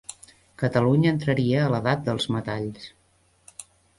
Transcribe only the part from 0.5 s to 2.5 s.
Catalunya entraria a l'edat dels